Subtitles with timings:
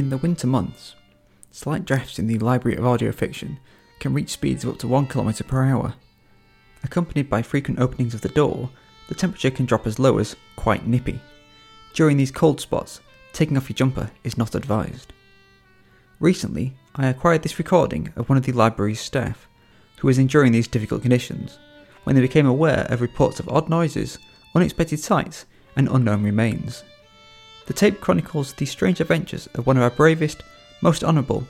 [0.00, 0.94] In the winter months,
[1.50, 3.58] slight drafts in the Library of Audio Fiction
[3.98, 5.92] can reach speeds of up to 1 km per hour.
[6.82, 8.70] Accompanied by frequent openings of the door,
[9.10, 11.20] the temperature can drop as low as quite nippy.
[11.92, 13.02] During these cold spots,
[13.34, 15.12] taking off your jumper is not advised.
[16.18, 19.46] Recently, I acquired this recording of one of the library's staff,
[19.98, 21.58] who was enduring these difficult conditions,
[22.04, 24.18] when they became aware of reports of odd noises,
[24.54, 25.44] unexpected sights,
[25.76, 26.84] and unknown remains.
[27.70, 30.42] The tape chronicles the strange adventures of one of our bravest,
[30.82, 31.46] most honourable,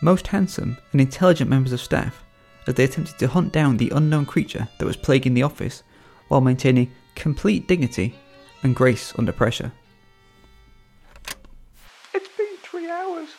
[0.00, 2.22] most handsome, and intelligent members of staff
[2.68, 5.82] as they attempted to hunt down the unknown creature that was plaguing the office
[6.28, 8.14] while maintaining complete dignity
[8.62, 9.72] and grace under pressure.
[12.14, 13.30] It's been three hours.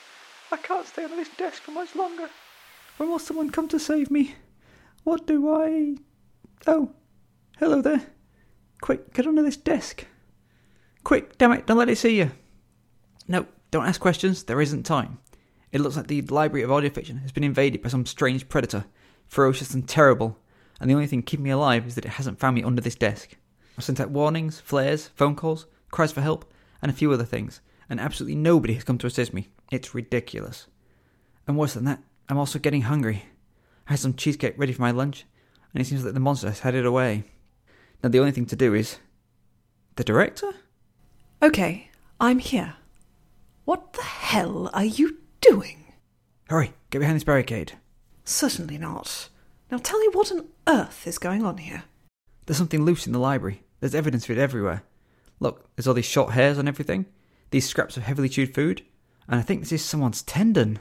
[0.51, 2.29] I can't stay on this desk for much longer.
[2.97, 4.35] When will someone come to save me?
[5.05, 5.95] What do I.
[6.67, 6.91] Oh,
[7.59, 8.07] hello there.
[8.81, 10.05] Quick, get under this desk.
[11.05, 12.31] Quick, damn it, don't let it see you.
[13.27, 15.19] No, don't ask questions, there isn't time.
[15.71, 18.85] It looks like the Library of Audio Fiction has been invaded by some strange predator,
[19.27, 20.39] ferocious and terrible,
[20.81, 22.95] and the only thing keeping me alive is that it hasn't found me under this
[22.95, 23.35] desk.
[23.77, 27.61] I've sent out warnings, flares, phone calls, cries for help, and a few other things,
[27.87, 29.49] and absolutely nobody has come to assist me.
[29.71, 30.65] It's ridiculous.
[31.45, 33.25] And worse than that, I'm also getting hungry.
[33.87, 35.27] I had some cheesecake ready for my lunch,
[35.71, 37.25] and it seems that the monster has had it away.
[38.01, 38.97] Now the only thing to do is.
[39.97, 40.51] The director?
[41.41, 42.75] Okay, I'm here.
[43.65, 45.93] What the hell are you doing?
[46.49, 47.73] Hurry, get behind this barricade.
[48.23, 49.29] Certainly not.
[49.71, 51.83] Now tell me what on earth is going on here.
[52.45, 53.63] There's something loose in the library.
[53.79, 54.83] There's evidence of it everywhere.
[55.39, 57.05] Look, there's all these short hairs on everything,
[57.51, 58.83] these scraps of heavily chewed food,
[59.27, 60.79] and I think this is someone's tendon.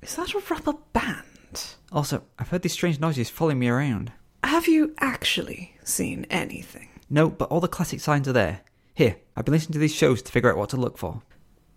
[0.00, 1.74] Is that a rubber band?
[1.92, 4.12] Also, I've heard these strange noises following me around.
[4.42, 6.88] Have you actually seen anything?
[7.10, 8.62] No, but all the classic signs are there.
[8.94, 11.22] Here, I've been listening to these shows to figure out what to look for.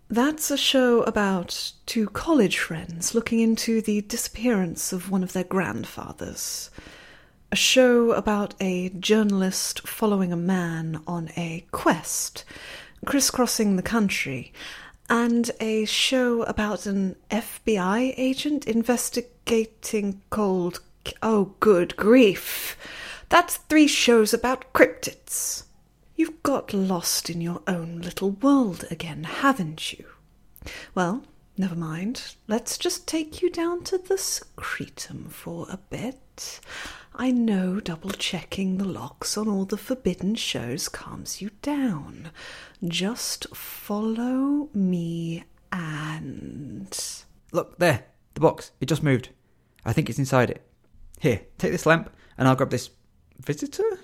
[0.08, 5.44] That's a show about two college friends looking into the disappearance of one of their
[5.44, 6.70] grandfathers.
[7.50, 12.44] A show about a journalist following a man on a quest,
[13.04, 14.52] crisscrossing the country,
[15.08, 20.80] and a show about an FBI agent investigating cold.
[21.22, 22.76] Oh, good grief!
[23.28, 25.65] That's three shows about cryptids.
[26.16, 30.06] You've got lost in your own little world again, haven't you?
[30.94, 31.24] Well,
[31.58, 32.36] never mind.
[32.48, 36.60] Let's just take you down to the secretum for a bit.
[37.14, 42.30] I know double checking the locks on all the forbidden shows calms you down.
[42.82, 46.98] Just follow me and.
[47.52, 48.70] Look, there, the box.
[48.80, 49.28] It just moved.
[49.84, 50.66] I think it's inside it.
[51.20, 52.88] Here, take this lamp, and I'll grab this.
[53.38, 54.00] Visitor?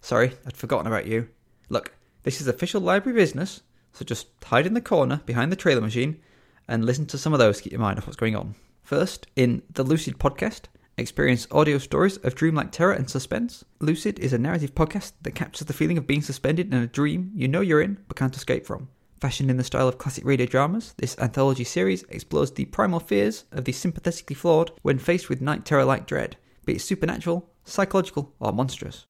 [0.00, 1.28] Sorry, I'd forgotten about you.
[1.68, 3.62] Look, this is official library business,
[3.92, 6.20] so just hide in the corner behind the trailer machine
[6.66, 8.54] and listen to some of those to keep your mind off what's going on.
[8.82, 10.62] First, in the Lucid podcast,
[10.96, 13.64] experience audio stories of dreamlike terror and suspense.
[13.80, 17.30] Lucid is a narrative podcast that captures the feeling of being suspended in a dream
[17.34, 18.88] you know you're in but can't escape from.
[19.20, 23.44] Fashioned in the style of classic radio dramas, this anthology series explores the primal fears
[23.52, 28.32] of the sympathetically flawed when faced with night terror like dread, be it supernatural, psychological,
[28.38, 29.06] or monstrous.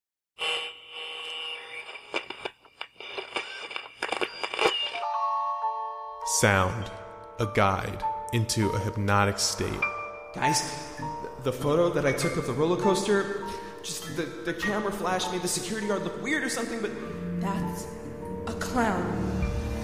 [6.40, 6.88] Sound,
[7.40, 8.00] a guide
[8.32, 9.80] into a hypnotic state.
[10.36, 10.94] Guys,
[11.42, 13.44] the photo that I took of the roller coaster,
[13.82, 16.92] just the, the camera flash made the security guard look weird or something, but
[17.40, 17.88] That's
[18.46, 19.04] a clown.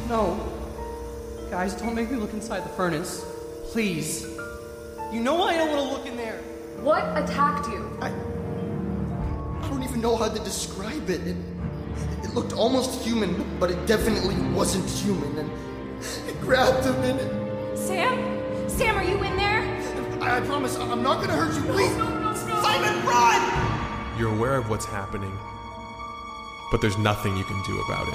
[0.08, 0.38] No.
[1.50, 3.24] Guys, don't make me look inside the furnace.
[3.72, 4.22] Please.
[5.12, 6.38] you know I don't want to look in there.
[6.82, 7.98] What attacked you?
[8.00, 11.26] I, I don't even know how to describe it.
[11.26, 11.36] it.
[12.22, 15.36] It looked almost human, but it definitely wasn't human.
[15.38, 15.50] And
[16.28, 18.68] it grabbed him and it, Sam?
[18.68, 19.62] Sam, are you in there?
[20.20, 21.62] I, I promise I'm not gonna hurt you.
[21.72, 21.92] Please,
[22.62, 24.18] Simon, run!
[24.18, 25.32] You're aware of what's happening,
[26.70, 28.14] but there's nothing you can do about it.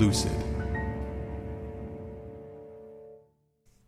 [0.00, 0.32] Lucid.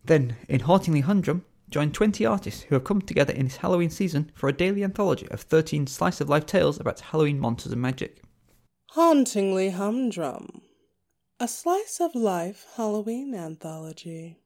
[0.04, 4.30] Then, in Hauntingly Humdrum, join 20 artists who have come together in this Halloween season
[4.34, 8.22] for a daily anthology of 13 slice of life tales about Halloween monsters and magic.
[8.90, 10.60] Hauntingly Humdrum.
[11.40, 14.38] A slice of life Halloween anthology.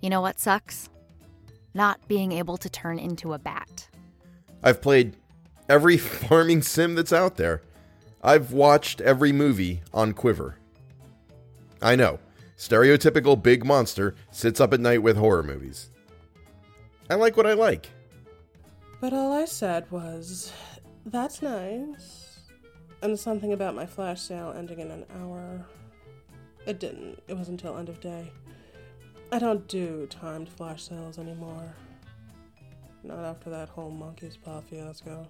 [0.00, 0.88] You know what sucks?
[1.72, 3.88] Not being able to turn into a bat.
[4.64, 5.16] I've played
[5.68, 7.62] every farming sim that's out there.
[8.20, 10.58] I've watched every movie on Quiver.
[11.80, 12.18] I know,
[12.62, 15.90] stereotypical big monster sits up at night with horror movies.
[17.10, 17.90] I like what I like.
[19.00, 20.52] But all I said was,
[21.04, 22.38] That's nice.
[23.02, 25.66] And something about my flash sale ending in an hour.
[26.64, 27.20] It didn't.
[27.26, 28.30] It was until end of day.
[29.32, 31.74] I don't do timed flash sales anymore.
[33.02, 35.26] Not after that whole monkey's paw fiasco.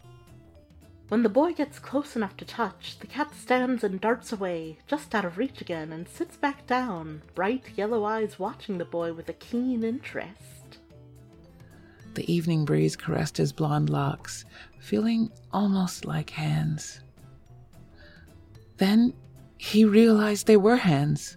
[1.13, 5.15] When the boy gets close enough to touch, the cat stands and darts away, just
[5.15, 9.29] out of reach again, and sits back down, bright yellow eyes watching the boy with
[9.29, 10.79] a keen interest.
[12.15, 14.47] The evening breeze caressed his blond locks,
[14.79, 17.01] feeling almost like hands.
[18.79, 19.13] Then
[19.59, 21.37] he realized they were hands.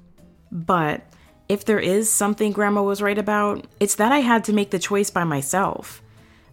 [0.53, 1.03] But
[1.49, 4.79] if there is something Grandma was right about, it's that I had to make the
[4.79, 6.01] choice by myself.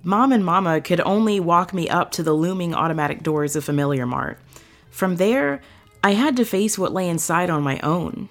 [0.04, 4.04] Mom and Mama could only walk me up to the looming automatic doors of Familiar
[4.04, 4.36] Mart.
[4.90, 5.60] From there,
[6.02, 8.28] I had to face what lay inside on my own.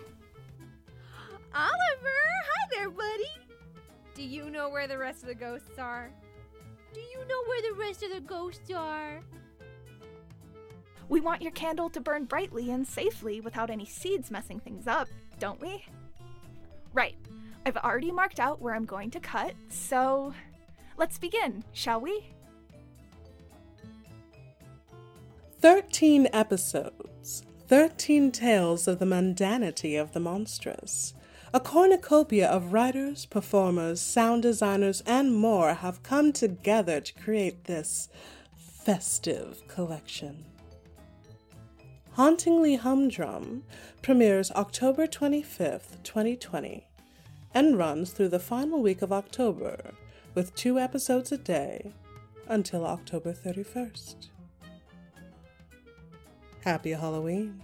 [1.56, 1.72] Oliver!
[2.04, 3.32] Hi there, buddy!
[4.16, 6.12] Do you know where the rest of the ghosts are?
[6.94, 9.22] Do you know where the rest of the ghosts are?
[11.08, 15.08] We want your candle to burn brightly and safely without any seeds messing things up,
[15.40, 15.86] don't we?
[16.94, 17.16] Right.
[17.66, 20.34] I've already marked out where I'm going to cut, so
[21.02, 22.28] let's begin, shall we?
[25.60, 31.16] 13 episodes, 13 tales of the mundanity of the monstrous.
[31.56, 38.08] A cornucopia of writers, performers, sound designers, and more have come together to create this
[38.56, 40.46] festive collection.
[42.12, 43.64] Hauntingly Humdrum
[44.04, 46.86] premieres October 25th, 2020,
[47.56, 49.96] and runs through the final week of October
[50.34, 51.94] with two episodes a day
[52.48, 54.30] until October 31st.
[56.64, 57.62] Happy Halloween.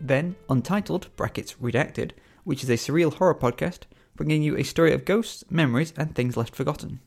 [0.00, 2.10] Then, Untitled, brackets redacted,
[2.44, 3.82] which is a surreal horror podcast
[4.14, 7.00] bringing you a story of ghosts, memories, and things left forgotten.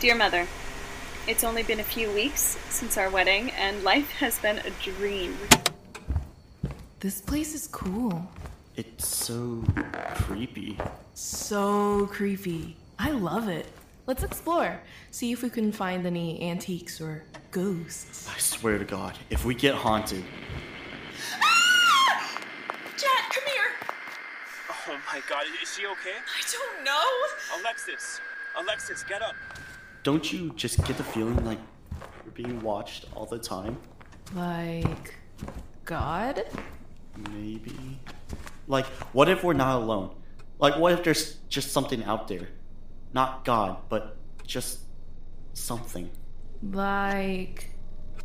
[0.00, 0.46] Dear Mother,
[1.28, 5.36] it's only been a few weeks since our wedding, and life has been a dream.
[7.00, 8.28] This place is cool.
[8.74, 9.62] It's so
[10.14, 10.78] creepy.
[11.12, 12.74] So creepy.
[12.98, 13.66] I love it.
[14.06, 14.80] Let's explore.
[15.10, 18.28] See if we can find any antiques or ghosts.
[18.34, 20.24] I swear to God, if we get haunted.
[21.42, 22.40] Ah!
[22.96, 23.90] Jack, come here!
[24.88, 26.16] Oh my god, is she okay?
[26.16, 27.60] I don't know!
[27.60, 28.20] Alexis!
[28.58, 29.34] Alexis, get up!
[30.02, 31.58] Don't you just get the feeling like
[32.24, 33.76] you're being watched all the time?
[34.34, 35.14] Like.
[35.84, 36.44] God?
[37.30, 38.00] Maybe.
[38.66, 40.14] Like, what if we're not alone?
[40.58, 42.48] Like, what if there's just something out there?
[43.12, 44.16] Not God, but
[44.46, 44.80] just
[45.54, 46.10] something.
[46.62, 47.70] Like.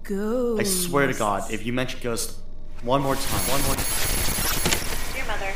[0.03, 0.85] Ghosts.
[0.85, 2.39] I swear to God, if you mention ghosts
[2.83, 5.13] one more time, one more time.
[5.13, 5.51] Dear Mother,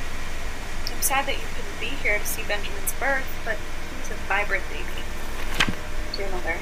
[0.94, 4.16] I'm sad that you couldn't be here to see Benjamin's birth, but he was a
[4.28, 5.06] vibrant baby.
[6.18, 6.58] Dear Mother,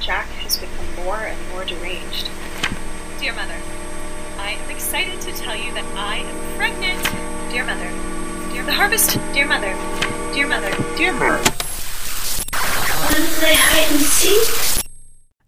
[0.00, 2.30] Jack has become more and more deranged.
[3.18, 3.58] Dear Mother,
[4.40, 7.04] I am excited to tell you that I am pregnant.
[7.52, 7.90] Dear Mother,
[8.50, 9.18] dear the harvest.
[9.34, 9.74] Dear Mother,
[10.32, 11.42] dear Mother, dear Mother.
[13.04, 14.82] Wanna play hide and seek?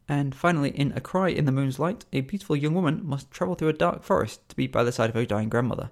[0.09, 3.55] And finally, in A Cry in the Moon's Light, a beautiful young woman must travel
[3.55, 5.91] through a dark forest to be by the side of her dying grandmother.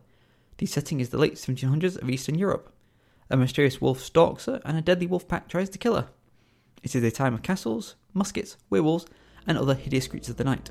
[0.58, 2.70] The setting is the late 1700s of Eastern Europe.
[3.30, 6.08] A mysterious wolf stalks her, and a deadly wolf pack tries to kill her.
[6.82, 9.06] It is a time of castles, muskets, werewolves,
[9.46, 10.70] and other hideous creatures of the night.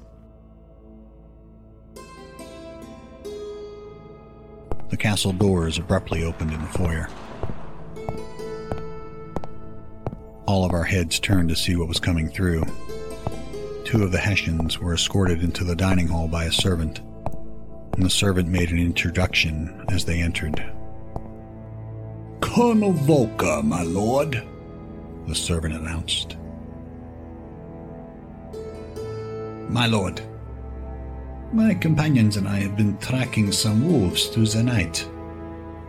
[4.99, 7.07] Castle doors abruptly opened in the foyer.
[10.45, 12.63] All of our heads turned to see what was coming through.
[13.85, 16.99] Two of the Hessians were escorted into the dining hall by a servant,
[17.93, 20.61] and the servant made an introduction as they entered.
[22.41, 24.43] Colonel Volker, my lord.
[25.27, 26.35] The servant announced.
[29.69, 30.21] My lord,
[31.53, 35.07] my companions and I have been tracking some wolves through the night.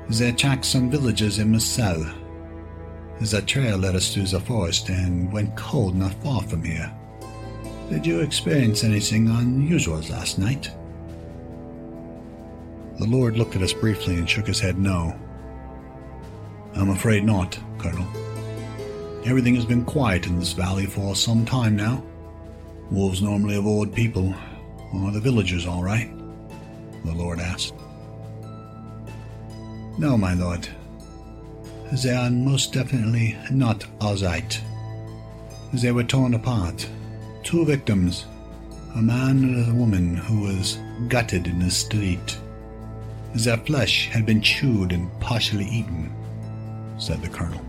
[0.09, 2.05] They attacked some villages in Marcel.
[3.21, 6.91] The trail led us through the forest and went cold not far from here.
[7.91, 10.71] Did you experience anything unusual last night?
[12.99, 15.19] The Lord looked at us briefly and shook his head no.
[16.75, 18.07] I'm afraid not, Colonel.
[19.27, 22.03] Everything has been quiet in this valley for some time now.
[22.91, 24.35] Wolves normally avoid people.
[24.95, 26.11] Are the villagers all right?
[27.05, 27.75] The Lord asked.
[29.99, 30.69] No, my lord.
[31.93, 34.61] They are most definitely not right.
[35.73, 36.89] They were torn apart.
[37.43, 38.27] Two victims,
[38.95, 40.79] a man and a woman who was
[41.09, 42.39] gutted in the street.
[43.35, 46.13] Their flesh had been chewed and partially eaten,
[46.99, 47.65] said the colonel.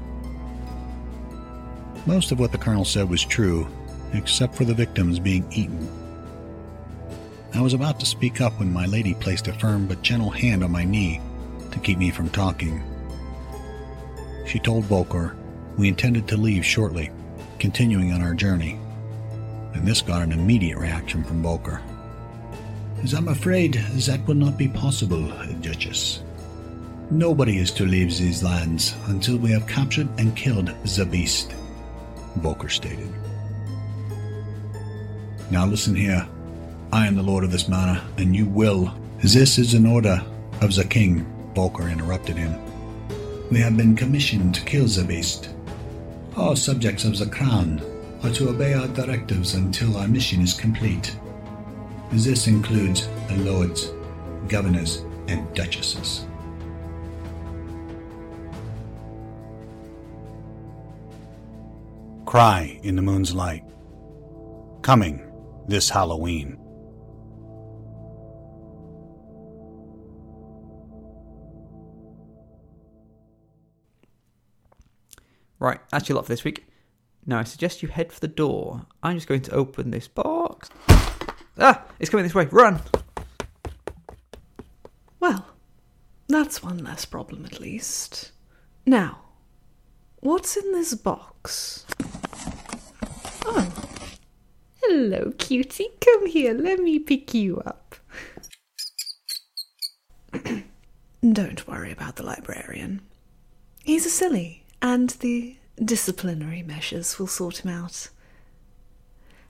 [2.05, 3.67] Most of what the colonel said was true,
[4.13, 6.00] except for the victims being eaten.
[7.53, 10.63] I was about to speak up when my lady placed a firm but gentle hand
[10.63, 11.19] on my knee
[11.71, 12.81] to keep me from talking.
[14.47, 15.35] She told Volker
[15.77, 17.11] we intended to leave shortly,
[17.59, 18.79] continuing on our journey,
[19.73, 21.81] and this got an immediate reaction from Volker.
[23.03, 25.21] As I'm afraid that will not be possible,
[25.61, 26.23] Duchess.
[27.09, 31.53] Nobody is to leave these lands until we have captured and killed the beast,
[32.37, 33.13] Volker stated.
[35.49, 36.25] Now listen here.
[36.93, 38.93] I am the lord of this manor, and you will.
[39.23, 40.21] This is an order
[40.59, 42.59] of the king, Volker interrupted him.
[43.49, 45.49] We have been commissioned to kill the beast.
[46.35, 47.81] All subjects of the crown
[48.23, 51.15] are to obey our directives until our mission is complete.
[52.11, 53.93] This includes the lords,
[54.49, 56.25] governors, and duchesses.
[62.25, 63.63] Cry in the moon's light.
[64.81, 65.21] Coming
[65.69, 66.60] this Halloween.
[75.61, 76.65] Right, that's your lot for this week.
[77.23, 78.87] Now I suggest you head for the door.
[79.03, 80.71] I'm just going to open this box.
[81.59, 81.83] Ah!
[81.99, 82.45] It's coming this way.
[82.45, 82.81] Run!
[85.19, 85.45] Well,
[86.27, 88.31] that's one less problem at least.
[88.87, 89.19] Now,
[90.19, 91.85] what's in this box?
[93.45, 93.71] Oh.
[94.81, 95.89] Hello, cutie.
[96.01, 96.55] Come here.
[96.55, 97.97] Let me pick you up.
[101.31, 103.01] Don't worry about the librarian.
[103.83, 108.09] He's a silly, and the disciplinary measures will sort him out.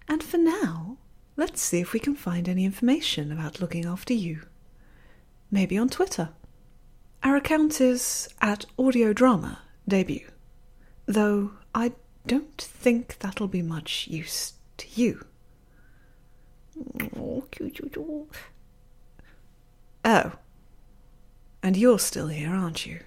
[0.07, 0.97] And for now,
[1.37, 4.41] let's see if we can find any information about looking after you.
[5.49, 6.29] Maybe on Twitter.
[7.23, 10.27] Our account is at Audio Drama Debut,
[11.05, 11.93] though I
[12.25, 15.25] don't think that'll be much use to you.
[20.03, 20.33] Oh,
[21.61, 23.01] and you're still here, aren't you?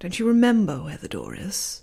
[0.00, 1.82] Don't you remember where the door is?